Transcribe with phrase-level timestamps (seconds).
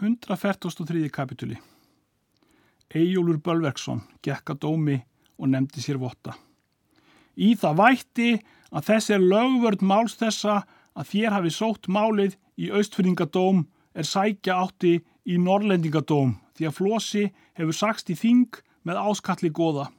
[0.00, 1.10] 143.
[1.12, 1.58] kapituli
[2.94, 4.94] Eyjólfur Bölverksson gekk að dómi
[5.36, 6.32] og nefndi sér votta.
[7.36, 8.28] Í það vætti
[8.72, 10.54] að þessi er lögvörd máls þessa
[10.96, 14.94] að þér hafi sótt málið í austfyrringadóm er sækja átti
[15.28, 17.26] í norrlendingadóm því að Flósi
[17.60, 18.56] hefur sagst í þing
[18.88, 19.90] með áskalli goða.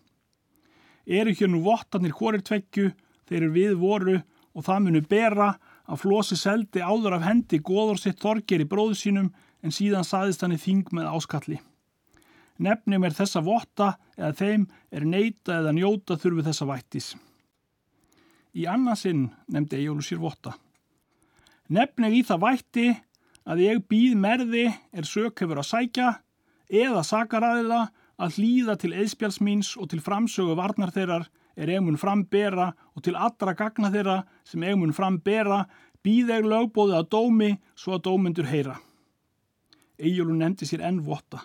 [1.05, 2.89] Eru hér nú vottarnir hórir tveggju
[3.29, 4.18] þeir eru við voru
[4.57, 5.54] og það munu bera
[5.86, 9.29] að Flósi seldi áður af hendi goður sitt þorgir í bróðu sínum
[9.61, 11.59] en síðan saðist hann í þing með áskalli.
[12.61, 17.13] Nefnum er þessa votta eða þeim er neyta eða njóta þurfi þessa vættis.
[18.53, 20.53] Í annarsinn nefndi Ejjólu sér votta.
[21.71, 22.88] Nefnum í það vætti
[23.47, 26.09] að ég býð merði er sök hefur að sækja
[26.67, 27.81] eða sakaræðila
[28.21, 33.05] að hlýða til eðspjáls míns og til framsögu varnar þeirrar er ég mun frambera og
[33.05, 35.63] til allra gagna þeirra sem ég mun frambera
[36.05, 38.77] býð ég lögbóði að dómi svo að dómyndur heyra.
[40.01, 41.43] Ejjólu nefndi sér enn votta.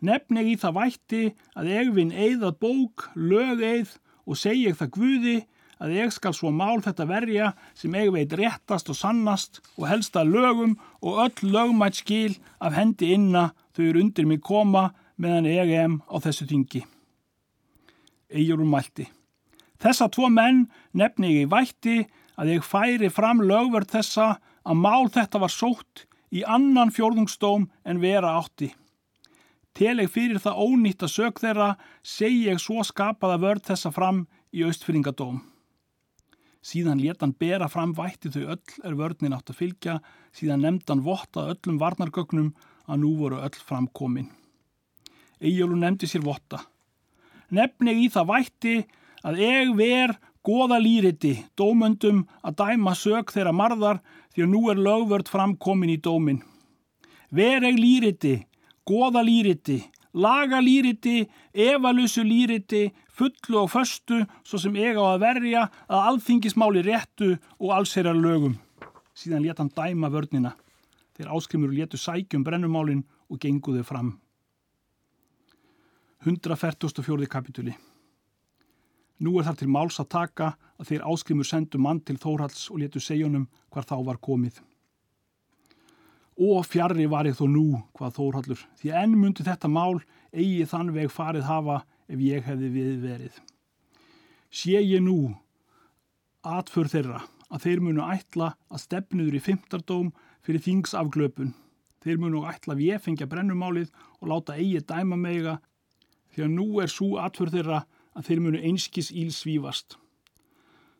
[0.00, 1.22] Nefn ég í það vætti
[1.58, 3.96] að ég vinn eigðað bók, lög eigð
[4.28, 5.36] og segi ég það guði
[5.82, 10.16] að ég skal svo mál þetta verja sem ég veit réttast og sannast og helst
[10.18, 14.88] að lögum og öll lögmætt skil af hendi inna þau eru undir mig koma
[15.18, 16.84] meðan ég em á þessu þingi.
[18.28, 19.08] Eyjólfur mælti.
[19.78, 21.98] Þessa tvo menn nefni ég í vætti
[22.38, 24.28] að ég færi fram lögverð þessa
[24.68, 28.72] að mál þetta var sótt í annan fjórðungstóm en vera átti.
[29.78, 31.68] Tel ég fyrir það ónýtt að sög þeirra,
[32.02, 35.38] segi ég svo skapaða vörð þessa fram í austfyrringadóm.
[36.64, 40.00] Síðan leta hann bera fram vætti þau öll er vörnin átt að fylgja,
[40.34, 42.50] síðan nefndi hann votta öllum varnargögnum
[42.88, 44.32] að nú voru öll framkomin.
[45.38, 46.64] Egjólu nefndi sér votta.
[47.54, 48.74] Nefni í það vætti
[49.22, 50.16] að eg ver
[50.48, 54.00] goða lýriti dómöndum að dæma sög þeirra marðar
[54.32, 56.40] því að nú er lögvörd framkomin í dómin.
[57.28, 58.34] Ver eg lýriti,
[58.88, 59.82] goða lýriti,
[60.16, 66.86] laga lýriti, evalusu lýriti, fullu og föstu svo sem eiga á að verja að alþingismáli
[66.86, 68.56] réttu og allsherjar lögum.
[69.12, 70.54] Síðan leta hann dæma vörnina.
[71.18, 74.14] Þeir áskrimur letu sækjum brennumálin og genguðu fram.
[76.24, 77.28] 144.
[77.30, 77.74] kapituli
[79.18, 80.48] Nú er þar til máls að taka
[80.78, 84.60] að þeir áskrimur sendu mann til Þórhalds og letu segjunum hvar þá var komið.
[86.38, 87.66] Og fjarrri var ég þó nú,
[87.98, 89.98] hvað Þórhallur, því enn myndi þetta mál
[90.30, 93.40] eigi þann veg farið hafa ef ég hefði við verið.
[94.54, 95.34] Sé ég nú
[96.46, 100.12] atför þeirra að þeir munu ætla að stefnuður í fymtardóm
[100.46, 101.54] fyrir þingsafglöpun.
[102.04, 103.90] Þeir munu ætla að ég fengja brennumálið
[104.20, 105.58] og láta eigi dæma mega
[106.32, 107.82] því að nú er svo atför þeirra
[108.18, 109.96] að þeir munu einskis íl svífast.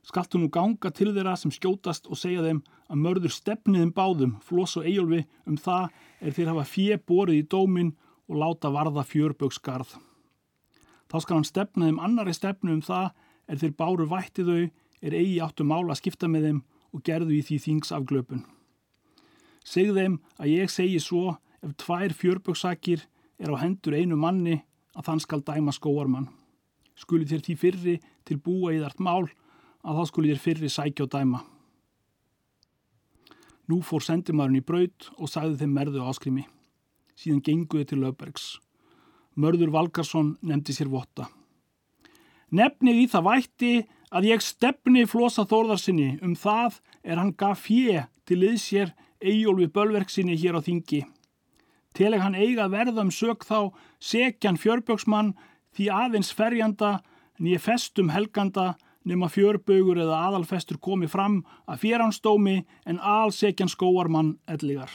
[0.06, 4.78] Skaltu nú ganga til þeirra sem skjótast og segja þeim að mörður stefniðin báðum, floss
[4.80, 5.90] og eigolvi, um það
[6.22, 7.90] er þeir hafa fjö borið í dómin
[8.28, 9.98] og láta varða fjörböksgarð.
[11.08, 13.10] Þá skal hann stefna þeim annari stefnu um það
[13.48, 14.62] er þeir báru vætti þau
[15.02, 16.62] er eigi áttu mála að skipta með þeim
[16.94, 18.44] og gerðu í því þings af glöpun.
[19.64, 23.04] Segð þeim að ég segi svo ef tvær fjörböksakir
[23.38, 24.62] er á hendur einu manni
[24.96, 26.30] að þann skal dæma skóarmann.
[26.98, 27.94] Skuli þér því fyrri
[28.26, 29.28] til búa í þart mál
[29.86, 31.42] að þá skuli þér fyrri sækja og dæma.
[33.68, 36.46] Nú fór sendimarinn í braud og sagði þeim merðu áskrimi.
[37.18, 38.56] Síðan genguði til Löfbergs.
[39.38, 41.28] Mörður Valgarsson nefndi sér votta.
[42.50, 43.72] Nefni í það vætti
[44.08, 50.36] að ég stefni flosa þórðarsinni um það er hann gaf fjö til liðsér Eyjólfi Bölverksinni
[50.38, 51.02] hér á þingi.
[51.92, 55.34] Teleg hann eiga verða um sög þá sekjan fjörböksmann
[55.78, 56.98] því aðeins ferjanda
[57.38, 58.72] nýje festum helganda
[59.06, 64.90] nema fjörbögur eða aðalfestur komi fram að fjeransdómi en alsekjan skóarmann elligar.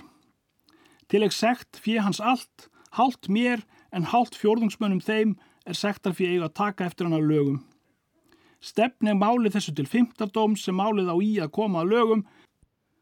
[1.07, 2.67] Teleg segt fjö hans allt,
[2.99, 3.63] hálft mér
[3.95, 7.59] en hálft fjórðungsmönnum þeim er sektar fyrir eiga að taka eftir hann að lögum.
[8.63, 12.25] Stefning málið þessu til fymtardóm sem málið á í að koma að lögum,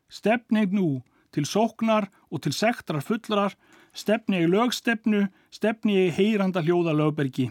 [0.09, 3.56] stefning nú til sóknar og til sektrar fullarar,
[3.94, 7.50] stefni í lögstefnu, stefni í heyranda hljóða lögbergi.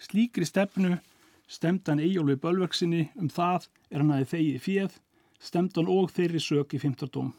[0.00, 0.98] Slíkri stefnu
[1.46, 5.00] stemdan Eyjólfi Bölverksinni um það er hann aðeins þegið fjöð,
[5.38, 7.32] stemdan og þeirri sök í fymtardóm.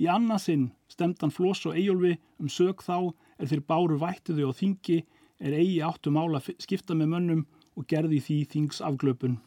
[0.00, 5.04] Í annarsinn stemdan Floss og Eyjólfi um sög þá er þeir báru vættiðu og þingi
[5.38, 7.44] er eigi áttu mála skipta með mönnum
[7.78, 9.38] og gerði því þings afglöpun.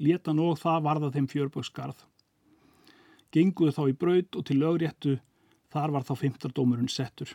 [0.00, 1.98] Létan og það varða þeim fjörbökskarð.
[3.30, 5.18] Genguðu þá í braud og til lögréttu,
[5.70, 7.30] þar var þá fymtardómurinn settur.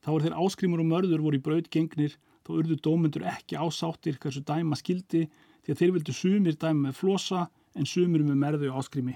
[0.00, 2.14] Þá er þeir áskrimur og mörður voru í braud gengnir,
[2.50, 5.28] þá urðu dómundur ekki ásáttir hversu dæma skildi
[5.62, 7.48] því að þeir vildu sumir dæma með flosa
[7.78, 9.14] en sumir með merðu áskrimi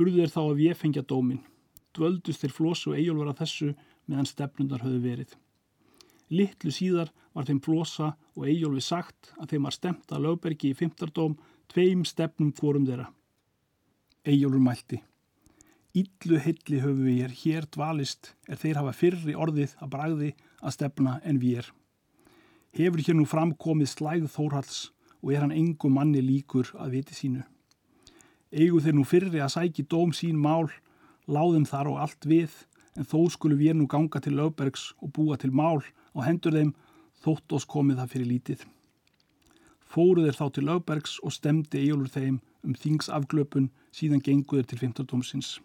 [0.00, 1.42] urðu þeir þá að ég fengja dómin.
[1.92, 3.66] dvöldust þeir flosa og Eyjólfur að þessu
[4.08, 5.32] meðan stefnundar höfðu verið.
[6.32, 10.78] Littlu síðar var þeim flosa og Eyjólfi sagt að þeim var stemt að lögbergi í
[10.78, 11.36] fymtardóm
[11.68, 13.10] tveim stefnum fórum þeirra.
[14.24, 15.02] Eyjólfur mælti.
[15.92, 20.76] Íllu heilli höfu við hér hér dvalist er þeir hafa fyrri orðið að bragði að
[20.78, 21.72] stefna en við er.
[22.72, 24.76] Hefur hér nú framkomið slæð Þórhalds
[25.20, 27.42] og er hann engum manni líkur að viti sínu.
[28.48, 30.70] Eigu þeir nú fyrri að sæki dóm sín mál,
[31.28, 32.54] láðum þar og allt við,
[32.96, 36.72] en þó skulum við nú ganga til lögbergs og búa til mál og hendur þeim
[37.20, 38.64] þótt oss komið það fyrir lítið.
[39.92, 45.08] Fóruð þeir þá til lögbergs og stemdi Eyjólfur þeim um þingsafglöpun síðan genguður til 15.
[45.12, 45.58] dómsins.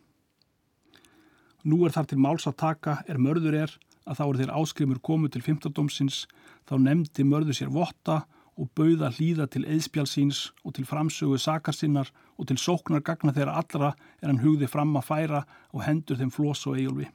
[1.64, 5.04] Nú er þar til máls að taka er mörður er að þá er þeir áskrimur
[5.04, 5.74] komu til 15.
[5.76, 6.24] domsins
[6.68, 8.24] þá nefndi mörður sér votta
[8.58, 13.92] og bauða hlýða til eðspjálsins og til framsögu sakarsinnar og til sóknar gagna þeirra allra
[14.22, 15.44] er hann hugði fram að færa
[15.74, 17.10] og hendur þeim flós og eigulvi.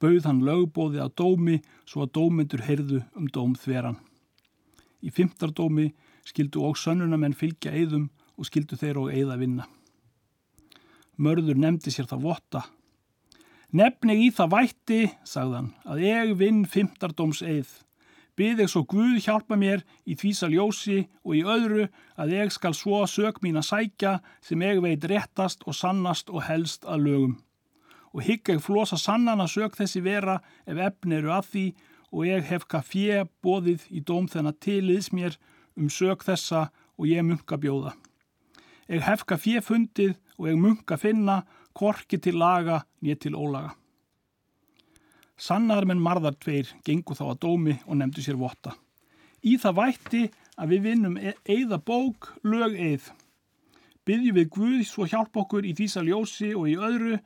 [0.00, 3.98] Bauð hann lögbóði að dómi svo að dómyndur heyrðu um dóm þveran.
[5.04, 5.90] Í fymtardómi
[6.24, 8.08] skildu og sönnunamenn fylgja eigðum
[8.40, 9.68] og skildu þeir og eigða vinna.
[11.20, 12.64] Mörður nefndi sér það votta
[13.70, 17.68] Nefni í það vætti, sagðan, að ég vinn fymtardóms eið.
[18.34, 21.84] Bið ég svo Guð hjálpa mér í þvísa ljósi og í öðru
[22.18, 26.42] að ég skal svo sög mín að sækja sem ég veit réttast og sannast og
[26.48, 27.36] helst að lögum.
[28.10, 31.64] Og higg ég flosa sannan að sög þessi vera ef efni eru að því
[32.10, 35.38] og ég hef kaffé bóðið í dóm þennan tiliðs mér
[35.78, 37.94] um sög þessa og ég munka bjóða.
[38.90, 41.44] Ég hef kaffé fundið og ég munka finna
[41.76, 43.74] korki til laga nýtt til ólaga.
[45.40, 48.74] Sannar menn marðar tveir gengu þá að dómi og nefndu sér votta.
[49.40, 50.22] Í það vætti
[50.60, 53.06] að við vinnum eða bók lög eð.
[54.04, 57.20] Byggjum við Guð svo hjálp okkur í þýsa ljósi og í öðru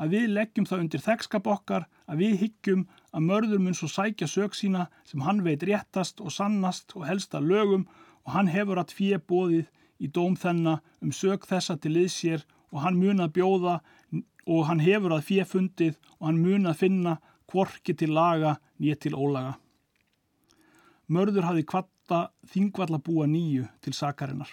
[0.00, 4.28] að við leggjum það undir þekkskap okkar að við hyggjum að mörður mun svo sækja
[4.30, 7.86] sög sína sem hann veit réttast og sannast og helsta lögum
[8.24, 9.68] og hann hefur að fjö bóðið
[10.00, 13.80] í dóm þennan um sög þessa til liðsér og hann mun að bjóða
[14.46, 17.16] og hann hefur að fjö fundið og hann mun að finna
[17.50, 19.56] kvorki til laga nýtt til ólaga.
[21.10, 24.50] Mörður hafi kvatta þingvalla búa nýju til sakarinnar.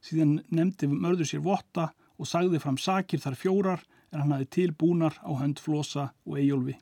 [0.00, 3.82] Síðan nefndi mörður sér votta og sagði fram sakir þar fjórar
[4.12, 6.78] en hann hafi tilbúnar á hönd flosa og eigjólfi.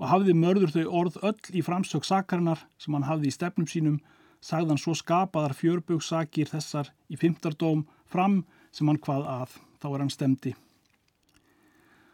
[0.00, 4.00] Og hafði mörður þau orð öll í framsök sakarinnar sem hann hafði í stefnum sínum
[4.42, 8.42] sagðan svo skapaðar fjörbögssakir þessar í fymtardóm fram
[8.72, 10.54] sem hann hvað að, þá er hann stemdi.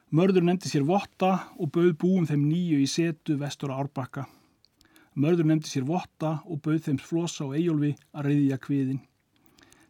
[0.08, 4.24] Mörður nefndi sér votta og bauð búum þeim nýju í setu vestur á árbakka.
[5.18, 9.02] Mörður nefndi sér votta og bauð þeim flossa og eigjólfi að reyðja kviðin.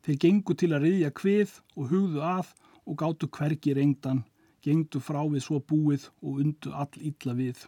[0.02, 2.50] Þeir gengu til að reyðja kvið og hugðu að
[2.88, 4.24] og gáttu hvergi reyndan,
[4.64, 7.62] gengdu frá við svo búið og undu all ítla við.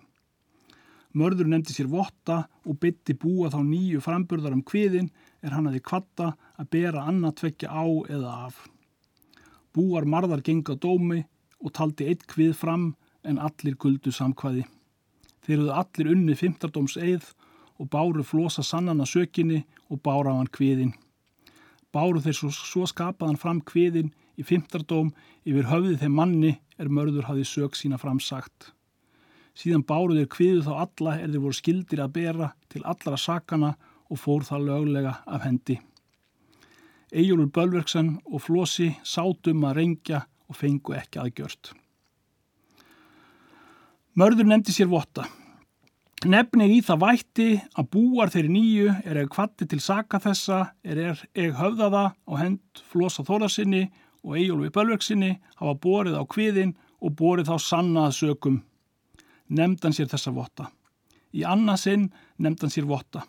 [1.14, 5.10] Mörður nefndi sér votta og bytti búa þá nýju framburðar um kviðin
[5.42, 8.60] er hann aði kvatta að bera annað tvekja á eða af.
[9.74, 11.22] Búar marðar genga dómi
[11.60, 12.86] og taldi eitt kvið fram
[13.22, 14.64] en allir guldu samkvæði.
[15.44, 17.28] Þeir eruðu allir unni fymtardóms eið
[17.80, 20.92] og báru flosa sannana sökinni og bára á hann kviðin.
[21.92, 25.12] Báru þeir svo, svo skapaðan fram kviðin í fymtardóm
[25.48, 28.72] yfir höfðið þeim manni er mörður hafi sök sína framsagt.
[29.56, 33.74] Síðan báru þeir kviðu þá alla er þeir voru skildir að bera til allra sakana
[34.10, 35.78] og fór það löglega af hendi.
[37.10, 41.72] Ejjólur Bölverksen og Flósi sátum að reyngja og fengu ekki aðgjört.
[44.18, 45.24] Mörður nefndi sér votta.
[46.26, 47.48] Nefnir í það vætti
[47.80, 52.82] að búar þeirri nýju er eða kvatti til saka þessa er eða höfðaða á hend
[52.92, 53.86] Flósa Þórasinni
[54.20, 58.60] og Ejjólfi Bölverksinni hafa borið á kviðin og borið þá sannað sökum
[59.48, 60.68] nefndan sér þessa votta.
[61.32, 63.24] Í annarsinn nefndan sér votta.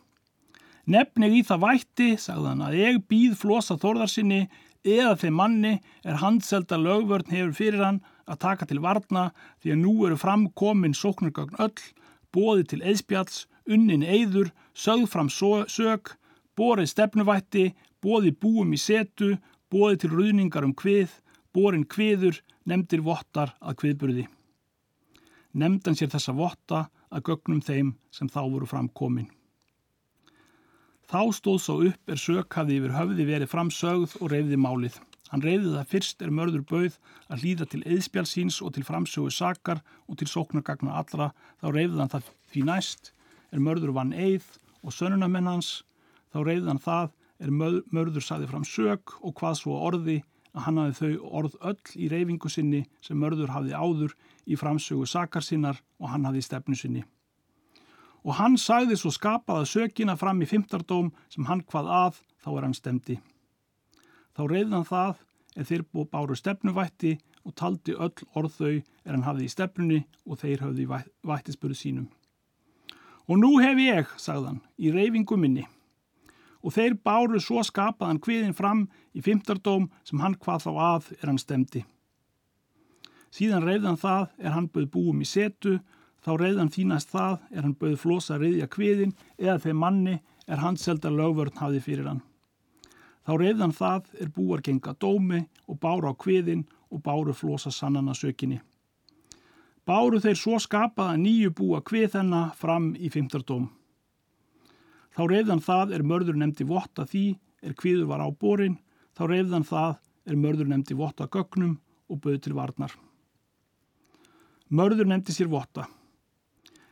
[0.91, 4.41] Nefnir í það vætti, sagðan, að ég býð flosa þórðarsinni
[4.81, 9.27] eða þeim manni er handselda lögvörn hefur fyrir hann að taka til varna
[9.62, 11.86] því að nú eru framkomin sóknargagn öll,
[12.33, 16.15] bóði til eðspjalls, unnin eður, sögð fram sög,
[16.57, 17.65] borið stefnuvætti,
[18.03, 19.36] bóði búum í setu,
[19.71, 21.13] bóði til ruðningar um hvið,
[21.55, 24.27] borin hviður, nefndir vottar að hviðburði
[25.53, 29.29] nefndan sér þessa votta að gögnum þeim sem þá voru framkomin.
[31.12, 34.94] Þá stóð svo upp er sökhaði yfir höfði verið framsögð og reyði málið.
[35.27, 36.96] Hann reyði það fyrst er mörður bauð
[37.27, 42.13] að hlýða til eðspjálsins og til framsögu sakar og til sóknargagna allra, þá reyði hann
[42.15, 43.12] það því næst
[43.51, 44.48] er mörður vann eið
[44.88, 45.84] og sönunamenn hans,
[46.32, 47.12] þá reyði hann það
[47.44, 50.22] er mörður saði fram sög og hvað svo orði
[50.56, 54.15] að hann hafi þau orð öll í reyfingu sinni sem mörður hafði áður
[54.48, 57.03] í framsögu sakar sinnar og hann hafði stefnu sinni.
[58.21, 62.65] Og hann sagði svo skapaða sökina fram í fymtardóm sem hann hvað að þá er
[62.67, 63.17] hann stemdi.
[64.37, 65.21] Þá reyðan það
[65.57, 70.39] er þeir báru stefnuvætti og taldi öll orð þau er hann hafði í stefnunni og
[70.43, 70.91] þeir hafði í
[71.27, 72.07] vættisböru sínum.
[73.27, 75.65] Og nú hef ég, sagðan, í reyfingu minni
[76.61, 78.85] og þeir báru svo skapaðan kviðin fram
[79.17, 81.81] í fymtardóm sem hann hvað þá að er hann stemdi.
[83.31, 85.79] Síðan reyðan það er hann bauð búum í setu,
[86.21, 90.85] þá reyðan þínast það er hann bauð flosa reyðja kviðin eða þegar manni er hans
[90.85, 92.21] selda lögvörn hafi fyrir hann.
[93.25, 98.15] Þá reyðan það er búar genga dómi og báru á kviðin og báru flosa sannana
[98.17, 98.59] sökinni.
[99.85, 103.69] Báru þeir svo skapaða nýju búa kvið hennar fram í fymtardóm.
[105.11, 107.25] Þá reyðan það er mörður nefndi votta því
[107.61, 108.77] er kviður var á borin,
[109.17, 112.93] þá reyðan það er mörður nefndi votta gögnum og bauð til varnar.
[114.71, 115.87] Mörður nefndi sér votta.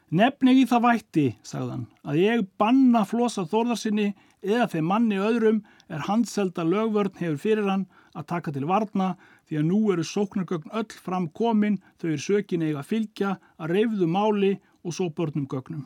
[0.10, 4.08] Nefni í það vætti, sagðan, að ég banna flosa þórðarsinni
[4.42, 7.84] eða þegar manni öðrum er handselda lögvörn hefur fyrir hann
[8.18, 9.12] að taka til varna
[9.46, 14.10] því að nú eru sóknargögn öll fram komin þau eru sökin eiga fylgja að reyfðu
[14.10, 14.52] máli
[14.82, 15.86] og svo börnum gögnum.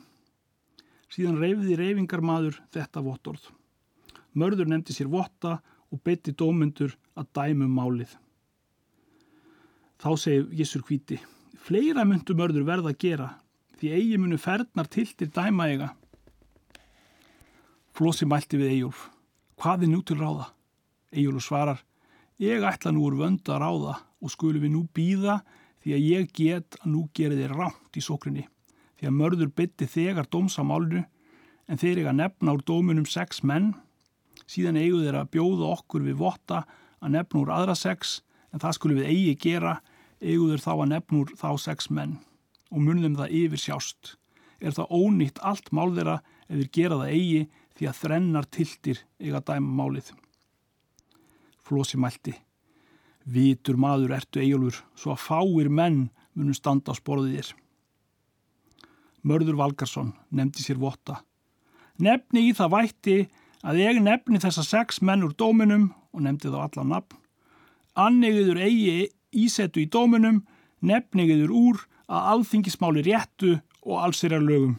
[1.12, 3.44] Síðan reyfði reyfingarmadur þetta vottorð.
[4.32, 5.58] Mörður nefndi sér votta
[5.92, 8.16] og beti dómyndur að dæmum málið.
[10.00, 11.20] Þá segir Gísur hvíti,
[11.60, 13.32] fleira myndu mörður verða að gera
[13.84, 15.90] því eigi munu fernar tiltir dæma eiga.
[17.92, 19.02] Flósi mælti við Eyjólf,
[19.60, 20.46] hvað er nú til ráða?
[21.12, 21.82] Eyjólf svarar,
[22.40, 25.42] ég ætla nú úr vönda að ráða og skulum við nú býða
[25.84, 28.48] því að ég get að nú gera þér rámt í sókrinni
[28.96, 31.04] því að mörður bytti þegar dómsamálnu
[31.68, 33.74] en þeir eiga nefna úr dómunum sex menn.
[34.48, 36.64] Síðan eigu þeir að bjóða okkur við votta
[37.04, 39.80] að nefna úr aðra sex en það skulum við eigi gera,
[40.24, 42.22] eigu þeir þá að nefna úr þá sex menn
[42.72, 44.14] og munum það yfir sjást.
[44.60, 47.42] Er það ónýtt allt mál þeirra ef þeir gera það eigi
[47.74, 50.12] því að þrennar tiltir eiga dæma málið.
[51.64, 52.34] Flósi mælti.
[53.24, 57.52] Vitur maður ertu eigulur svo að fáir menn munum standa á sporðið þér.
[59.24, 61.22] Mörður Valgarsson nefndi sér votta.
[61.96, 63.18] Nefni í það vætti
[63.64, 67.20] að ég nefni þessa sex menn úr dóminum og nefndi þá alla nafn.
[67.94, 70.42] Annigiður eigi ísettu í dóminum,
[70.84, 74.76] nefnigiður úr að alþingismáli réttu og allsirjar lögum.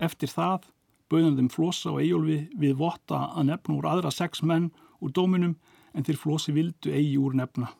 [0.00, 0.70] Eftir það
[1.12, 5.54] bauðan þeim flosa og eigjólfi við votta að nefna úr aðra sex menn úr dóminum
[5.94, 7.70] en þeir flosi vildu eigi úr nefna.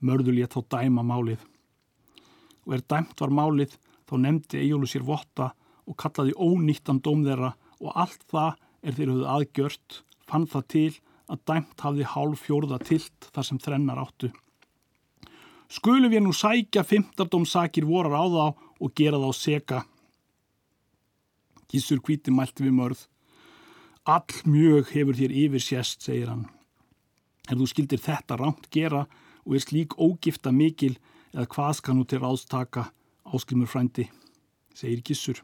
[0.00, 1.40] Mörður létt þá dæma málið.
[2.66, 3.76] Og er dæmt var málið
[4.08, 5.52] þá nefndi Egjólu sér votta
[5.86, 10.92] og kallaði ónýttan dóm þeirra og allt það er þeir höfðu aðgjört, fann það til
[11.30, 14.30] að dæmt hafði hálf fjórða tilt þar sem þrennar áttu.
[15.70, 18.46] Skulum við nú sækja fymtardómsakir vorar á þá
[18.82, 19.80] og gera þá seka.
[21.70, 23.04] Gísur kvíti mælti við mörð.
[24.02, 26.48] All mjög hefur þér yfir sérst, segir hann.
[27.46, 29.04] Er þú skildir þetta rámt gera
[29.46, 30.96] og er slík ógifta mikil
[31.30, 32.88] eða hvað skal nú til ráðstaka
[33.30, 34.08] Áskrimur frændi,
[34.74, 35.38] segir Gissur.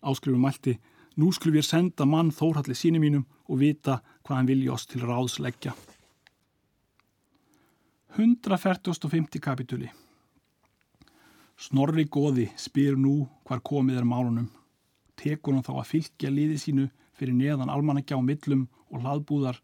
[0.00, 0.78] Áskrimur mælti,
[1.20, 5.04] nú skulum við senda mann þórhalli síni mínum og vita hvað hann vilja oss til
[5.04, 5.74] ráðsleggja.
[8.16, 9.36] 145.
[9.44, 9.90] kapituli
[11.60, 14.46] Snorri Góði spyr nú hvar komið er málunum.
[15.20, 19.58] Tekur hann þá að fylgja liði sínu fyrir neðan almanakjá millum og hlaðbúðar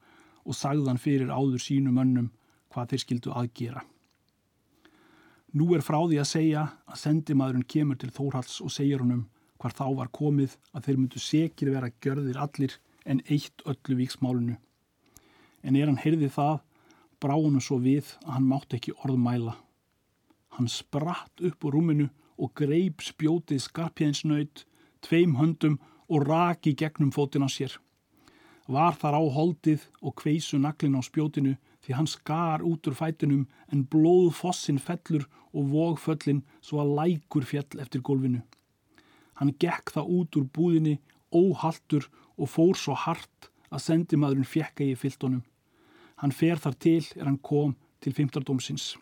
[0.44, 2.26] og sagðan fyrir áður sínu mönnum
[2.74, 3.86] hvað þeir skildu aðgera.
[5.56, 9.72] Nú er frá því að segja að sendimaðurinn kemur til Þórhalds og segir honum hvar
[9.78, 12.76] þá var komið að þeir myndu sekir vera görðir allir
[13.08, 14.58] en eitt öllu víksmálunu.
[15.64, 16.60] En er hann heyrði það,
[17.22, 19.54] brá hann svo við að hann mátt ekki orðmæla.
[20.56, 22.08] Hann spratt upp úr rúminu
[22.42, 24.64] og greip spjótið skarpjænsnaut,
[25.04, 27.78] tveim höndum og raki gegnum fótin á sér.
[28.68, 33.46] Var þar á holdið og kveisu naglin á spjótinu því hann skar út úr fætinum
[33.72, 38.42] en blóð fossin fellur og vógföllin svo að lækur fjell eftir gólfinu.
[39.38, 40.98] Hann gekk það út úr búðinni
[41.32, 45.42] óhaltur og fór svo hart að sendimaðurinn fjekka í fyldunum.
[46.22, 48.94] Hann fer þar til er hann kom til fymtardómsins.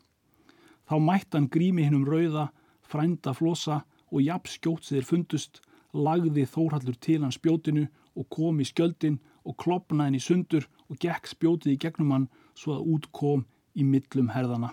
[0.88, 2.48] Þá mætti hann grími hinn um rauða,
[2.80, 5.60] frænda flosa og jafn skjótt þeir fundust,
[5.92, 7.86] lagði þórhallur til hans spjótinu
[8.16, 12.78] og kom í skjöldin og klopnaði henni sundur og gekk spjótið í gegnum hann svo
[12.78, 13.44] að út kom
[13.76, 14.72] í millum herðana.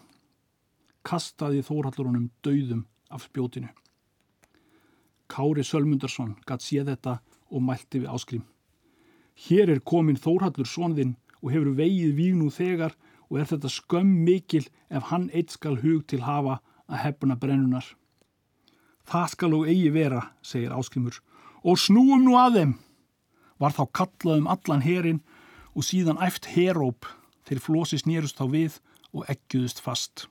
[1.04, 3.70] Kastaði þórhallurunum dauðum af spjótinu.
[5.28, 7.20] Kári Sölmundarsson gatt séð þetta
[7.52, 8.44] og mælti við áskrím.
[9.38, 12.96] Hér er komin þórhallur sonðinn og hefur vegið víg nú þegar
[13.28, 17.86] og er þetta skömm mikil ef hann eitt skal hug til hafa að hefna brennunar.
[19.08, 21.20] Það skal og eigi vera, segir áskrimur,
[21.64, 22.74] og snúum nú að þeim.
[23.58, 25.22] Var þá kallað um allan herin
[25.74, 27.08] og síðan æft heróp
[27.48, 28.80] þegar flosi snýrust þá við
[29.16, 30.28] og eggjúðust fast.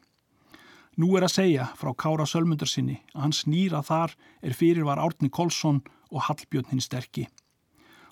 [0.97, 5.01] Nú er að segja frá Kára Sölmundar sinni að hann snýra þar er fyrir var
[5.03, 7.27] Árni Kolsson og Hallbjörn hinn sterkki.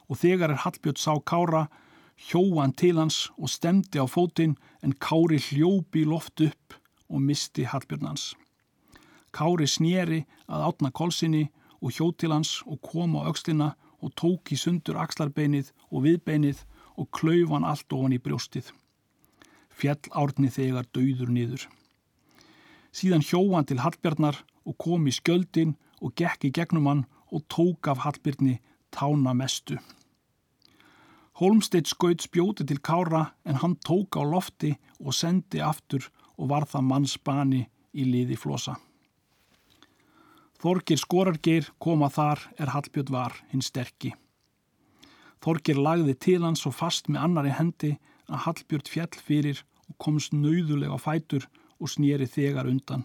[0.08, 1.68] Og þegar er Hallbjörn sá Kára,
[2.16, 6.76] hjóan til hans og stemdi á fótinn en Kári hljópi loft upp
[7.08, 8.34] og misti Hallbjörn hans.
[9.34, 11.48] Kári snýri að átna Kolsinni
[11.80, 16.64] og hjó til hans og kom á aukslina og tók í sundur axlarbeinið og viðbeinið
[17.00, 18.70] og klauð hann allt ofan í brjóstið.
[19.74, 21.66] Fjell árni þegar dauður niður.
[22.94, 27.04] Síðan hjó hann til Hallbjarnar og kom í skjöldin og gekk í gegnum hann
[27.34, 28.60] og tók af Hallbjörni
[28.94, 29.80] tána mestu.
[31.34, 36.06] Holmsteitt skaut spjóti til Kára en hann tók á lofti og sendi aftur
[36.38, 38.76] og var það manns bani í liði flosa.
[40.62, 44.14] Þorgir skorargeir koma þar er Hallbjörn var hinn sterkki.
[45.42, 47.90] Þorgir lagði til hans svo fast með annari hendi
[48.30, 51.48] að Hallbjörn fjall fyrir og komst nauðulega fætur
[51.82, 53.02] og snýri þegar undan.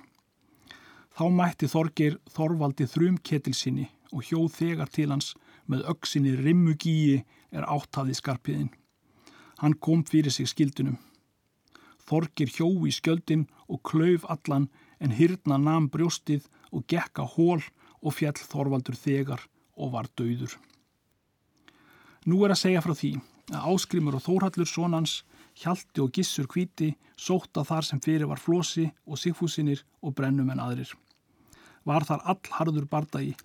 [1.18, 5.34] Þá mætti Þorgir Þorvaldi þrjum ketilsinni og hjóð þegar til hans
[5.68, 8.72] með auksinni rimmugíi er áttaði skarpiðin.
[9.60, 10.98] Hann kom fyrir sig skildunum.
[12.10, 17.62] Þorgir hjó í skjöldin og klauf allan en hyrna nam brjóstið og gekka hól
[18.02, 19.44] og fjall Þorvaldur þegar
[19.78, 20.56] og var dauður.
[22.26, 23.14] Nú er að segja frá því
[23.50, 25.24] að Áskrimur og Þórhallur sonans,
[25.60, 30.62] Hjalti og Gissur Kvíti sóta þar sem fyrir var Flosi og Sigfúsinir og brennum en
[30.64, 30.92] aðrir.
[31.88, 33.36] Var þar all harður bardagi,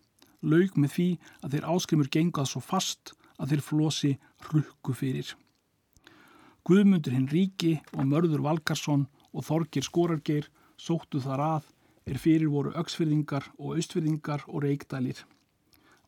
[0.42, 1.08] laug með því
[1.42, 4.12] að þeir Áskrimur gengað svo fast að þeir Flosi
[4.50, 5.34] rukku fyrir.
[6.64, 10.48] Guðmundur hinn Ríki og Mörður Valkarsson og Þorgir Skorargeir
[10.80, 11.70] sóttu þar að
[12.08, 15.20] er fyrir voru auksfyrðingar og austfyrðingar og reikdælir.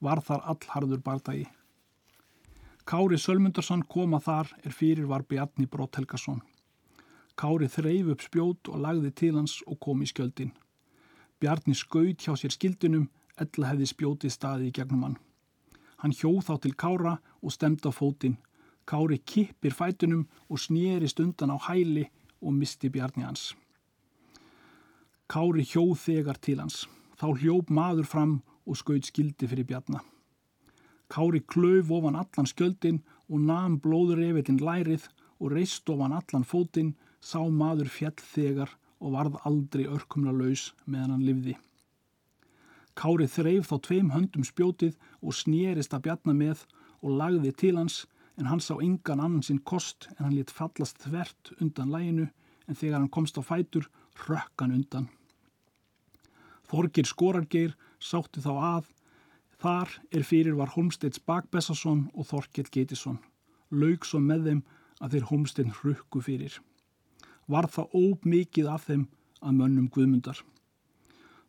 [0.00, 1.46] Var þar allharður bardagi.
[2.86, 6.42] Kári Sölmundarsson koma þar er fyrir var Bjarni Brótt Helgason.
[7.36, 10.52] Kári þreif upp spjót og lagði til hans og kom í skjöldin.
[11.40, 15.18] Bjarni skaut hjá sér skildinum, ella hefði spjótið staði í gegnum hann.
[16.02, 18.36] Hann hjóð þá til Kára og stemdi á fótinn.
[18.86, 22.06] Kári kippir fætunum og snýrist undan á hæli
[22.42, 23.54] og misti Bjarni hans.
[25.26, 26.84] Kári hjóð þegar til hans.
[27.18, 28.34] Þá hljóp maður fram
[28.66, 29.98] og skaut skildi fyrir Bjarni.
[31.10, 35.08] Kári klöf ofan allan skjöldin og nam blóðurefitinn lærið
[35.40, 41.16] og reist ofan allan fótinn, sá maður fjall þegar og varð aldrei örkumla laus meðan
[41.16, 41.56] hann livði.
[42.96, 46.64] Kári þreif þá tveim höndum spjótið og snýrist að bjarna með
[47.02, 48.04] og lagði til hans
[48.36, 52.28] en hann sá engan annan sinn kost en hann lit fallast þvert undan læginu
[52.66, 53.88] en þegar hann komst á fætur
[54.26, 55.10] rökkan undan.
[56.66, 58.92] Þorgir Skorargeir sátti þá að
[59.56, 63.16] Þar er fyrir var Holmsteins Bakbessason og Þorkell Geitisson.
[63.72, 64.60] Laug svo með þeim
[65.00, 66.58] að þeir Holmstein hrukku fyrir.
[67.48, 69.06] Var það óp mikið af þeim
[69.40, 70.42] að mönnum guðmundar.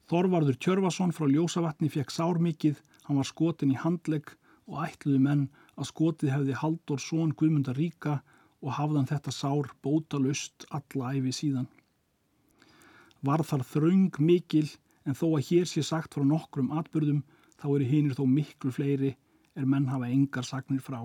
[0.07, 4.29] Þorvarður Tjörfason frá Ljósavatni fekk sár mikið, hann var skotin í handlegg
[4.67, 5.41] og ætluði menn
[5.75, 8.21] að skotið hefði Haldur són guðmundar ríka
[8.63, 11.67] og hafðan þetta sár bótalust alla æfi síðan.
[13.19, 14.67] Var þar þraung mikil
[15.03, 17.23] en þó að hér sé sagt frá nokkrum atbyrðum
[17.59, 19.13] þá eru hinnir þó miklu fleiri
[19.57, 21.01] er menn hafa engar sagnir frá.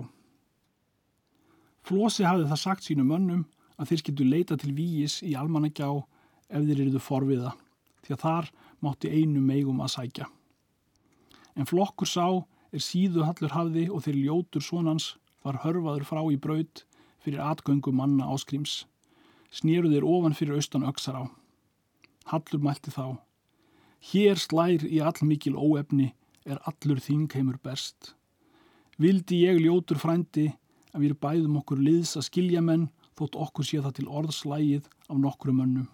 [1.83, 3.43] Flósi hafði það sagt sínu mönnum
[3.75, 5.89] að þeir skildu leita til víis í almannagjá
[6.53, 7.51] ef þeir eruðu forviða,
[8.05, 8.51] því að þar
[8.83, 10.29] mátti einu meigum að sækja.
[11.55, 12.27] En flokkur sá
[12.73, 15.13] er síðu hallur hafði og þeir ljótur sonans
[15.45, 16.83] var hörfaður frá í braud
[17.23, 18.83] fyrir atgöngu manna áskrims.
[19.53, 21.23] Snýru þeir ofan fyrir austan öksar á.
[22.31, 23.19] Hallur mælti þá.
[24.11, 26.11] Hér slær í allmikil óefni
[26.43, 28.15] er allur þingheimur best.
[28.99, 30.49] Vildi ég ljótur frændi
[30.93, 35.21] að við bæðum okkur liðs að skilja menn þótt okkur sé það til orðslægið af
[35.21, 35.87] nokkru mönnum.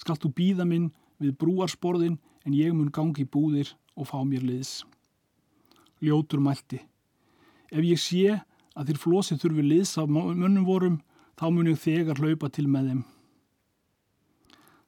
[0.00, 4.80] Skalt þú býða minn við brúarsporðin en ég mun gangi búðir og fá mér liðs.
[6.00, 6.80] Ljótur mælti.
[7.70, 8.40] Ef ég sé
[8.74, 11.00] að þér flósið þurfi liðs af mönnum vorum
[11.38, 13.02] þá mun ég þegar hlaupa til með þeim.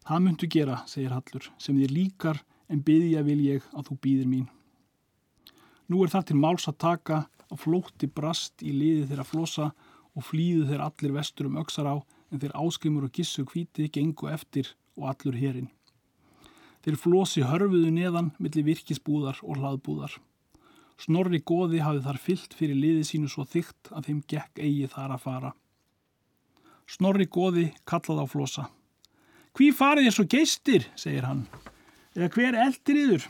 [0.02, 2.40] Það myndu gera, segir Hallur, sem þér líkar
[2.72, 4.48] en byðja vil ég að þú býðir mín.
[5.86, 9.68] Nú er það til máls að taka á flótti brast í liði þeirra flosa
[10.16, 11.96] og flýðu þeir allir vestur um öksar á
[12.32, 15.68] en þeir áskrimur og gissu kvíti gengu eftir og allur herin.
[16.82, 20.16] Þeir flosi hörfuðu neðan millir virkisbúðar og hlaðbúðar.
[20.98, 25.14] Snorri goði hafið þar fyllt fyrir liði sínu svo þygt að þeim gekk eigi þar
[25.16, 25.52] að fara.
[26.90, 28.66] Snorri goði kallaði á flosa.
[29.56, 31.46] Hví farið ég svo geistir, segir hann.
[32.16, 33.26] Eða hver eldir yður?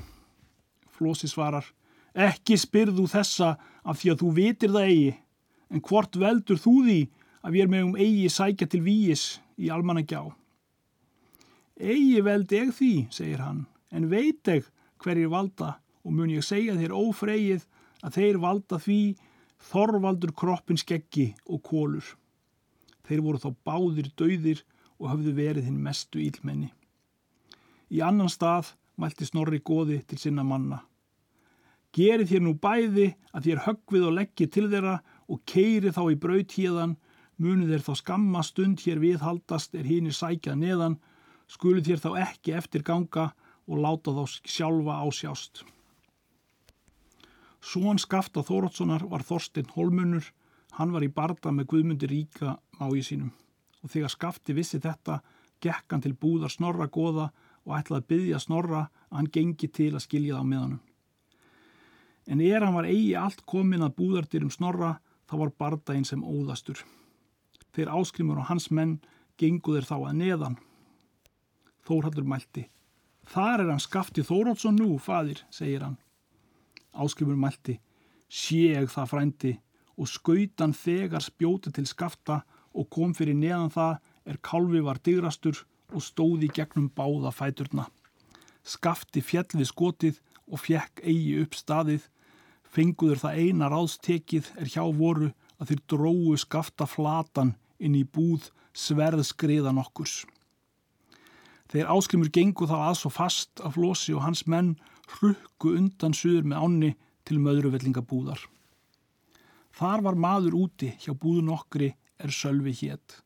[0.93, 1.65] Flosi svarar.
[2.12, 5.15] Ekki spyrðu þessa af því að þú vitir það eigi.
[5.73, 7.01] En hvort veldur þú því
[7.43, 9.25] að við erum um eigi sækja til víis
[9.57, 10.27] í almannagjá?
[11.83, 14.68] Eigi veld ég því, segir hann, en veit ég
[15.03, 15.75] hverjir valda
[16.07, 17.64] og mun ég segja þér ófreyið
[18.07, 19.01] að þeir valda því
[19.71, 22.05] þorvaldur kroppin skeggi og kólur.
[23.03, 24.62] Þeir voru þá báðir dauðir
[25.03, 26.71] og hafðu verið hinn mestu ílmenni.
[27.90, 30.85] Í annan stað mælti Snorri goði til sinna manna.
[31.92, 36.21] Gerið þér nú bæði að þér höggvið og leggji til þeirra og keiri þá í
[36.23, 36.95] brautíðan,
[37.42, 40.97] munið þeir þá skamma stund hér viðhaldast er hínir sækjað neðan,
[41.53, 43.29] skulið þér þá ekki eftir ganga
[43.69, 45.62] og láta þá sjálfa ásjást.
[47.62, 50.25] Són skafta Þórótssonar var Þorstein Holmunur,
[50.79, 53.31] hann var í barda með Guðmundi ríka mái sínum
[53.83, 55.21] og þegar skafti vissi þetta
[55.62, 57.29] gekk hann til búðar snorra goða
[57.67, 60.77] og ætlaði að byggja snorra að hann gengi til að skilja það með hann.
[62.31, 64.97] En er hann var eigi allt komin að búðardyrum snorra
[65.31, 66.83] þá var bardaginn sem óðastur.
[67.75, 69.01] Þeir áskrimur og hans menn
[69.41, 70.59] genguður þá að neðan.
[71.87, 72.68] Þórhaldur mælti.
[73.33, 75.99] Þar er hann skafti Þórótsson nú, fadir, segir hann.
[76.92, 77.79] Áskrimur mælti,
[78.29, 79.53] séeg það frændi
[79.97, 82.42] og skautan þegar spjóti til skafta
[82.73, 87.87] og kom fyrir neðan það er kálfi var digrastur og stóði gegnum báða fæturna.
[88.62, 92.05] Skafti fjell við skotið og fjekk eigi upp staðið,
[92.62, 98.49] fenguður það eina ráðstekið er hjá voru að þeir dróu skafta flatan inn í búð
[98.73, 100.23] sverðskriðan okkurs.
[101.73, 104.75] Þeir áskrimur gengu þá að svo fast að Flósi og hans menn
[105.15, 106.91] hrukku undan suður með ánni
[107.25, 108.43] til möðruvellingabúðar.
[109.73, 113.23] Þar var maður úti hjá búðun okkri er Sölvi hétt.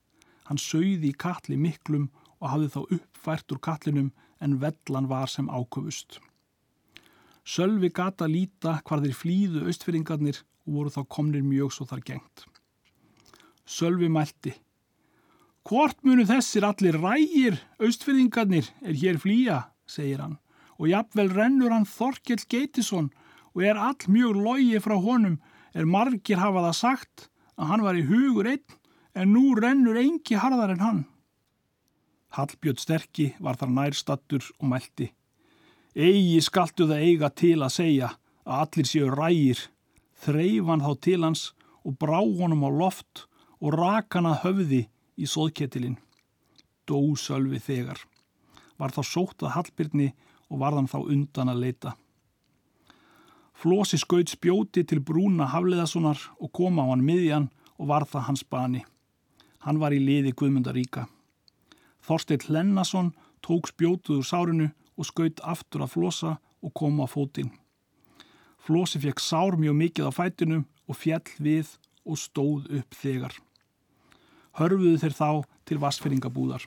[0.47, 2.07] Hann sögði í katli miklum
[2.39, 6.21] og hafði þá uppfært úr katlinum en vellan var sem áköfust.
[7.47, 12.47] Sölvi gata líta hvar þeir flýðu austfyrringarnir og voru þá komnir mjög svo þar gengt.
[13.67, 14.55] Sölvi mælti.
[15.67, 20.37] Hvort munu þessir allir rægir austfyrringarnir er hér flýja, segir hann
[20.77, 23.11] og jafnvel rennur hann Þorkell Geitisson
[23.55, 25.39] og er all mjög logi frá honum
[25.75, 28.77] er margir hafa það sagt að hann var í hugur einn
[29.17, 31.05] en nú rennur engi harðar en hann.
[32.37, 35.09] Hallbjörn Sterki var þar nærstattur og mælti.
[35.97, 38.11] Egi skaltu það eiga til að segja
[38.45, 39.63] að allir séu rægir,
[40.21, 41.47] þreif hann þá til hans
[41.83, 43.25] og brá honum á loft
[43.57, 44.83] og rak hann að höfði
[45.17, 45.99] í sóðketilinn.
[46.87, 47.99] Dó sölvi þegar.
[48.77, 50.11] Var þá sótt að Hallbjörni
[50.51, 51.95] og varðan þá undan að leita.
[53.57, 57.49] Flósi skaut spjóti til brúna Hafleðasonar og kom á hann miðjan
[57.81, 58.83] og var það hans bani.
[59.65, 61.07] Hann var í liði Guðmundaríka.
[62.05, 67.51] Þorstein Lennason tók spjótið úr sárinu og skaut aftur að Flosa og kom á fótinn.
[68.61, 71.73] Flosi fekk sár mjög mikið á fætinu og fjell við
[72.07, 73.35] og stóð upp þegar.
[74.57, 75.31] Hörfuðu þeir þá
[75.69, 76.65] til vassfyrringabúðar.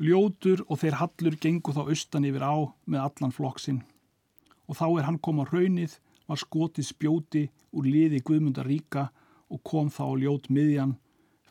[0.00, 2.54] Ljótur og þeir hallur gengu þá austan yfir á
[2.88, 3.82] með allan flokksinn
[4.64, 7.44] og þá er hann kom á raunnið var skotið spjóti
[7.76, 9.10] úr liði Guðmundar ríka
[9.52, 10.96] og kom þá ljót miðjan,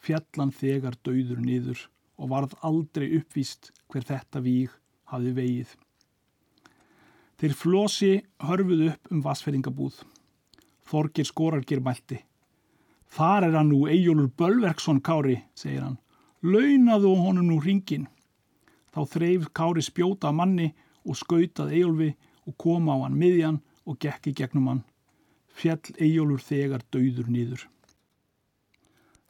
[0.02, 1.86] fjallan þegar dauður niður
[2.18, 4.74] og varð aldrei uppvíst hver þetta víg
[5.14, 5.70] hafði vegið.
[7.40, 8.12] Þeir flosi
[8.44, 10.02] hörfuð upp um vassferðingabúð.
[10.88, 12.20] Þorgir skorargir mælti.
[13.14, 16.00] Þar er hann nú Eyjólur Bölverksson Kári, segir hann.
[16.42, 18.08] Launaðu honum nú ringin.
[18.90, 20.70] Þá þreif Kári spjóta að manni
[21.06, 22.08] og skautað Eyjólfi
[22.50, 24.82] og kom á hann miðjan og gekk í gegnum hann.
[25.54, 27.68] Fjall Eyjólfur þegar dauður nýður.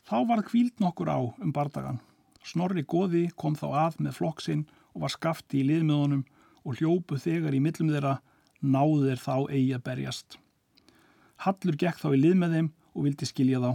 [0.08, 2.00] Þá varð kvíld nokkur á um bardagan.
[2.43, 4.62] Snorri Góði kom þá að með flokksinn
[4.93, 6.24] og var skafti í liðmiðunum
[6.63, 8.15] og hljópu þegar í millum þeirra
[8.63, 10.39] náðu þeir þá eigi að berjast.
[11.43, 13.73] Hallur gekk þá í lið með þeim og vildi skilja þá.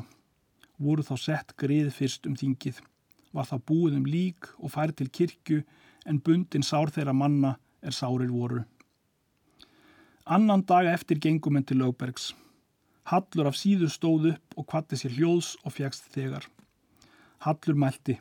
[0.78, 2.81] Voru þá sett grið fyrst um þingið.
[3.35, 5.62] Var það búið um lík og fær til kirkju
[6.09, 8.62] en bundin sár þeirra manna er sárir voru.
[10.26, 12.33] Annan dag eftir gengum en til lögbergs.
[13.09, 16.44] Hallur af síðu stóð upp og kvatti sér hljóðs og fjækst þegar.
[17.44, 18.18] Hallur mælti.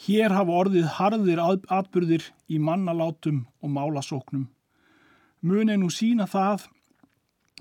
[0.00, 4.46] Hér hafa orðið harðir atbyrðir í mannalátum og málasóknum.
[5.40, 6.68] Muni nú sína það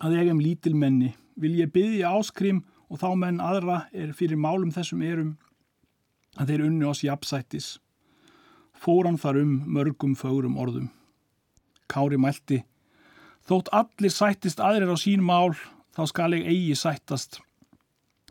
[0.03, 1.13] að ég em lítil menni.
[1.39, 5.37] Vil ég byggja áskrim og þá menn aðra er fyrir málum þessum erum
[6.37, 7.77] að þeir unni oss jafnsættis
[8.79, 10.87] fóran þar um mörgum fögurum orðum.
[11.91, 12.63] Kári mælti,
[13.47, 15.57] þótt allir sættist aðrir á sín mál,
[15.95, 17.41] þá skal ég eigi sættast.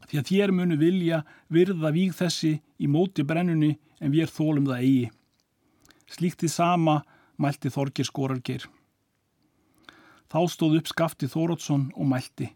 [0.09, 4.81] því að þér munu vilja virða víg þessi í móti brennunni en við þólum það
[4.81, 5.11] eigi.
[6.09, 7.03] Slíktið sama
[7.37, 8.65] mælti Þorgir Skorargeir.
[10.33, 12.49] Þá stóð upp skafti Þórótsson og mælti.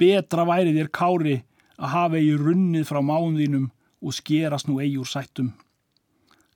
[0.00, 1.36] Betra væri þér kári
[1.78, 3.68] að hafa eigi runnið frá máum þínum
[4.02, 5.52] og skerast nú eigi úr sættum.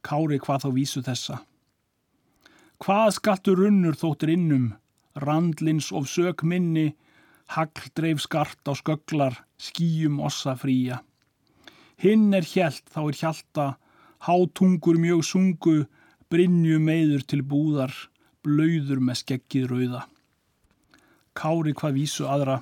[0.06, 1.40] Kári hvað þá vísu þessa.
[2.82, 4.66] Hvað skattu runnur þóttir innum,
[5.16, 6.92] randlins of sök minni,
[7.54, 11.00] hagl dreif skart á skögglar, skýjum ossa fría.
[11.96, 13.66] Hinn er hjælt, þá er hjælta,
[14.26, 15.76] hátungur mjög sungu,
[16.28, 17.94] brinju meður til búðar,
[18.44, 20.02] blöyður með skeggið rauða.
[21.36, 22.60] Kári hvað vísu aðra.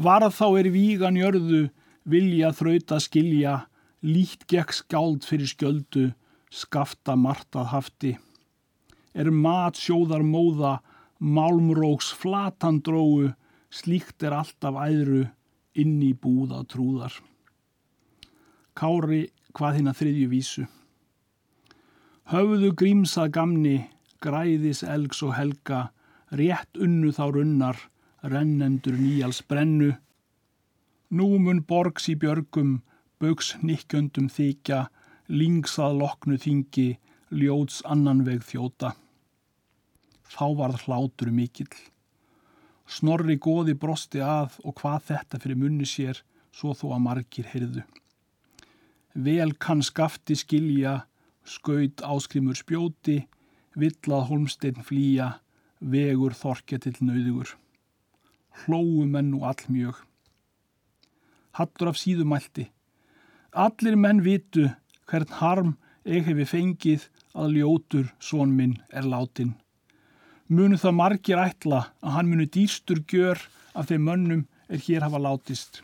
[0.00, 1.66] Varð þá er vígan jörðu,
[2.08, 3.66] vilja þrauta skilja,
[4.00, 6.04] lít gekk skáld fyrir skjöldu,
[6.48, 8.12] skafta martað hafti.
[9.12, 10.78] Er mat sjóðar móða,
[11.20, 13.34] málmróks flatandróu,
[13.68, 15.26] slíkt er alltaf æðru,
[15.76, 17.12] inn í búða trúðar.
[18.72, 20.68] Kári hvað hinn að þriðju vísu.
[22.32, 23.78] Höfðu grímsað gamni,
[24.24, 25.90] græðis elgs og helga,
[26.32, 27.90] rétt unnu þá runnar,
[28.22, 29.94] rennendur nýjals brennu.
[31.10, 32.80] Númun borgs í björgum,
[33.20, 34.88] bögs nikkjöndum þykja,
[35.28, 36.88] lingsað loknu þingi,
[37.30, 38.94] ljóts annan veg þjóta.
[40.30, 41.72] Þá varð hlátur mikill.
[42.90, 47.84] Snorri góði brosti að og hvað þetta fyrir munni sér, svo þó að margir heyrðu.
[49.14, 51.04] Vel kann skafti skilja,
[51.46, 53.24] skaut áskrimur spjóti,
[53.78, 55.32] villað holmsteinn flýja,
[55.80, 57.54] vegur þorkja til nöyðugur.
[58.62, 59.96] Hlóu menn og all mjög.
[61.56, 62.68] Hattur af síðumælti.
[63.52, 64.68] Allir menn vitu
[65.10, 65.72] hvern harm
[66.06, 69.54] eig hefi fengið að ljótur són minn er látin.
[70.50, 73.38] Munu það margir ætla að hann munu dýrstur gjör
[73.74, 75.82] af þeim mönnum er hér hafa látist.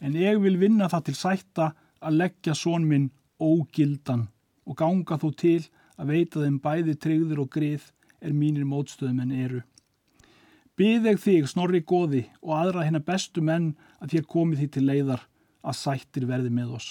[0.00, 3.10] En ég vil vinna það til sætta að leggja són minn
[3.42, 4.28] ógildan
[4.66, 5.62] og ganga þó til
[5.96, 7.88] að veita þeim bæði treyður og grið
[8.20, 9.62] er mínir mótstöðum en eru.
[10.76, 15.22] Byðeg þig, snorri góði og aðra hérna bestu menn að þér komið því til leiðar
[15.64, 16.88] að sættir verði með oss.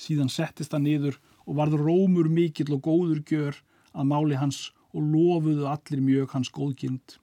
[0.00, 3.58] Síðan settist það niður og varð rómur mikill og góður gjör
[3.92, 7.18] að máli hans og lofuðu allir mjög hans góðkind.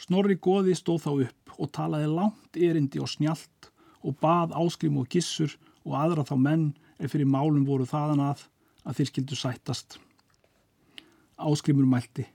[0.00, 3.70] Snorri góði stóð þá upp og talaði langt erindi og snjált
[4.04, 5.56] og bað áskrim og gissur
[5.86, 6.66] og aðra þá menn
[7.00, 8.44] ef fyrir málum voru þaðan að
[8.84, 9.96] að þeir skildu sættast.
[11.40, 12.26] Áskrimur mælti.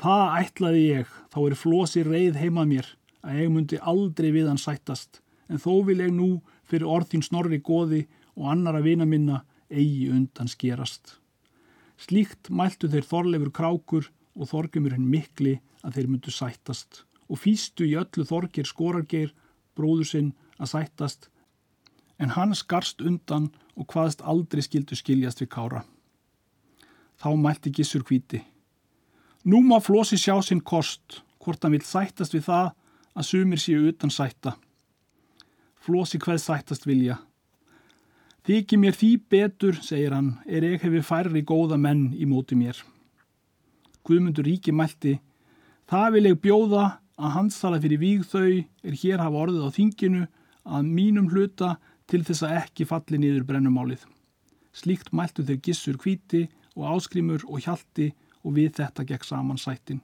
[0.00, 2.86] Það ætlaði ég, þá er flosi reið heimað mér
[3.20, 5.18] að ég myndi aldrei við hann sættast
[5.52, 6.28] en þó vil ég nú
[6.64, 11.18] fyrir orðin snorri goði og annara vina minna eigi undan skerast.
[12.00, 14.08] Slíkt mæltu þeir þorleifur krákur
[14.40, 19.34] og þorgjumur henn mikli að þeir myndu sættast og fýstu í öllu þorgir skorargeir
[19.76, 21.28] bróður sinn að sættast
[22.20, 25.84] en hann skarst undan og hvaðst aldrei skildu skiljast við kára.
[27.20, 28.40] Þá mælti gissur hvíti.
[29.44, 32.66] Nú má Flósi sjá sinn kost, hvort hann vil sættast við það
[33.16, 34.52] að sumir séu utan sætta.
[35.80, 37.16] Flósi hvað sættast vilja.
[38.44, 42.76] Þykir mér því betur, segir hann, er ég hefi færri góða menn í móti mér.
[44.04, 45.16] Guðmundur ríki mælti,
[45.88, 46.84] það vil ég bjóða
[47.16, 50.22] að hansala fyrir víg þau er hér hafa orðið á þinginu
[50.68, 51.74] að mínum hluta
[52.08, 54.04] til þess að ekki falli niður brennumálið.
[54.76, 58.12] Slíkt mæltu þeir gissur kvíti og áskrimur og hjalti
[58.44, 60.00] og við þetta gekk saman sættin.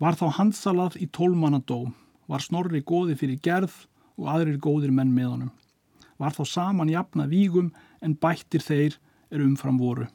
[0.00, 1.90] Var þá hansalað í tólmannadó,
[2.30, 3.74] var snorri góði fyrir gerð
[4.16, 5.52] og aðrir góðir menn með honum.
[6.20, 8.96] Var þá saman jafna vígum en bættir þeir
[9.30, 10.06] er umfram voru.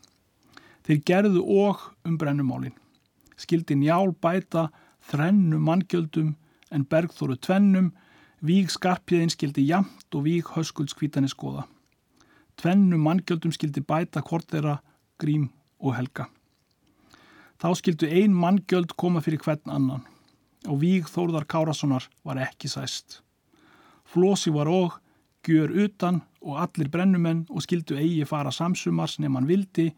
[0.85, 2.75] Þeir gerðu og um brennumálin.
[3.37, 4.69] Skildi njál bæta
[5.09, 6.35] þrennu manngjöldum
[6.71, 7.91] en bergþóru tvennum
[8.45, 11.63] Víg skarpiðin skildi jamt og víg höskuldskvítanir skoða.
[12.59, 14.75] Tvennu manngjöldum skildi bæta hvort þeirra
[15.17, 15.47] grím
[15.79, 16.27] og helga.
[17.61, 20.03] Þá skildu ein manngjöld koma fyrir hvern annan
[20.65, 23.21] og víg Þórðar Kárassonar var ekki sæst.
[24.05, 24.97] Flósi var og,
[25.45, 29.91] gjör utan og allir brennumenn og skildu eigi fara samsumars nefn hann vildi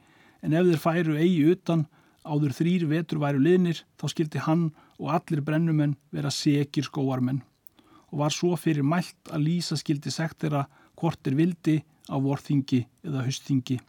[0.43, 1.85] en ef þeir færu eigi utan
[2.27, 4.65] áður þrýr vetur væru liðnir þá skildi hann
[4.99, 7.43] og allir brennumenn vera sekir skóarmenn
[8.11, 10.65] og var svo fyrir mælt að lýsa skildi sektera
[10.99, 13.79] hvort er vildi á vorþingi eða höstþingi.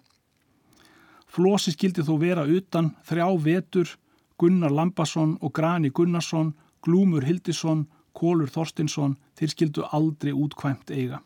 [1.28, 3.94] Flósi skildi þó vera utan þrjá vetur
[4.38, 11.20] Gunnar Lambasson og Grani Gunnarsson, Glúmur Hildisson, Kólur Þorstinsson, þeir skildu aldrei útkvæmt eiga.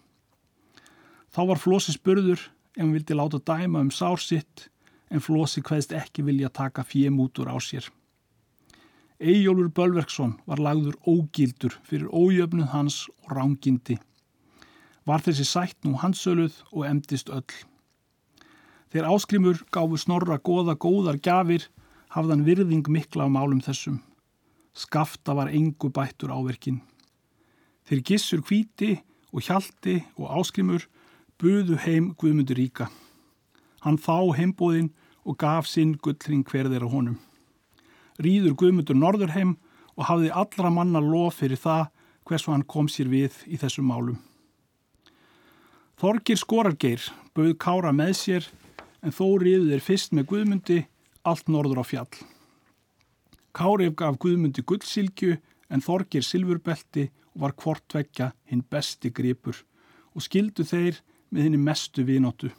[1.32, 4.68] Þá var Flósi spurður ef hann vildi láta dæma um sár sitt
[5.12, 7.84] en Flósi hvaðist ekki vilja taka fjemútur á sér.
[9.22, 14.00] Eyjólfur Bölverksson var lagður ógildur fyrir ójöfnuð hans og rángindi.
[15.06, 17.60] Var þessi sætt nú hansöluð og emdist öll.
[18.92, 21.64] Þegar áskrimur gáfu snorra goða góðar gafir
[22.12, 24.02] hafðan virðing mikla á málum þessum.
[24.76, 26.82] Skafta var engu bættur áverkin.
[27.88, 28.98] Þeir gissur kvíti
[29.32, 30.84] og hjalti og áskrimur
[31.40, 32.90] buðu heim Guðmundur ríka.
[33.80, 34.92] Hann þá heimbóðinn
[35.24, 37.16] og gaf sinn gullring hverðir á honum.
[38.20, 39.56] Rýður Guðmundur Norðurheim
[39.96, 41.88] og hafði allra manna lof fyrir það
[42.28, 44.20] hversu hann kom sér við í þessum málum.
[45.96, 48.52] Þorgir Skorargeir bauð Kára með sér
[49.02, 50.78] en þó rýðu þeir fyrst með Guðmundi
[51.26, 52.14] allt norður á fjall.
[53.52, 55.36] Kárif gaf Guðmundi gullsilkju
[55.72, 59.64] en Þorgir silfurbelti og var hvort vekja hinn besti gripur
[60.12, 61.00] og skildu þeir
[61.32, 62.52] með henni mestu vinóttu.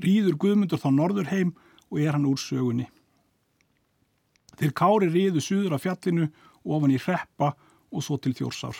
[0.00, 1.54] Rýður Guðmundur þá norður heim
[1.90, 2.86] og er hann úr sögunni.
[4.60, 6.28] Þeir kári rýðu suður af fjallinu
[6.64, 7.54] og ofan í hreppa
[7.90, 8.76] og svo til þjórsár.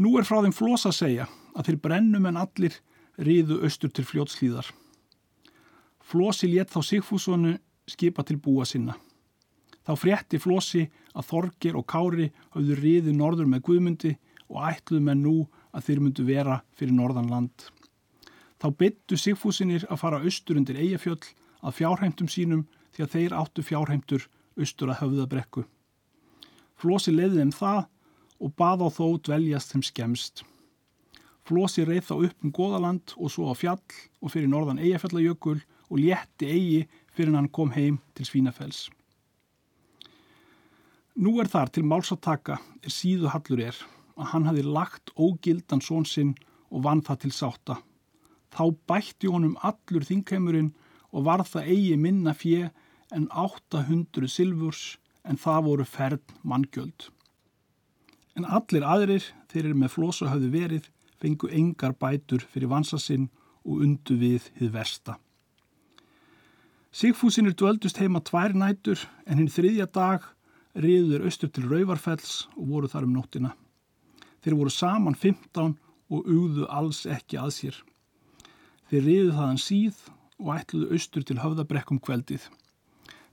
[0.00, 2.76] Nú er frá þeim flosa að segja að þeir brennum en allir
[3.18, 4.68] rýðu austur til fljótslíðar.
[6.06, 7.56] Flosi létt þá Sigfúsonu
[7.88, 8.96] skipa til búa sinna.
[9.86, 14.12] Þá frétti Flosi að Þorgir og Kári hafðu rýðu norður með Guðmundi
[14.50, 15.36] og ætluðu með nú
[15.74, 17.68] að þeir myndu vera fyrir norðan land.
[18.58, 21.22] Þá byttu Sigfúsinir að fara austur undir Eyjafjöll
[21.62, 24.26] að fjárheimtum sínum því að þeir áttu fjárheimtur
[24.56, 25.66] austur að höfðabrekku.
[26.76, 27.82] Flosi leiði þeim það
[28.42, 30.44] og bað á þó dveljast þeim skemst.
[31.46, 33.82] Flosi reið þá upp um Goðaland og svo á fjall
[34.18, 36.80] og fyrir norðan Eyjafjallajökul og létti eigi
[37.14, 38.88] fyrir hann kom heim til Svínafells.
[41.16, 43.78] Nú er þar til málsattaka er síðu hallur er
[44.16, 46.34] að hann hafi lagt ógildan són sinn
[46.68, 47.76] og vann það til sátta.
[48.52, 50.74] Þá bætti honum allur þingheimurinn
[51.14, 52.68] og var það eigi minna fjö
[53.14, 57.08] en 800 silfurs en það voru fern manngjöld.
[58.36, 63.28] En allir aðrir, þeir eru með flosa hafðu verið, fengu engar bætur fyrir vansasinn
[63.64, 65.16] og undu við hið versta.
[66.96, 70.24] Sigfúsinir dvöldust heima tvær nætur en hinn þriðja dag
[70.76, 73.50] riður austur til Rauvarfells og voru þar um nóttina.
[74.40, 75.76] Þeir voru saman 15
[76.12, 77.78] og ugðu alls ekki að sér.
[78.88, 80.02] Þeir riðu þaðan síð
[80.38, 82.44] og ætluðu austur til höfðabrekkum kveldið.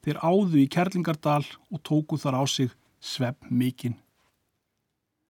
[0.03, 3.95] Þeir áðu í Kerlingardal og tóku þar á sig svepp mikinn.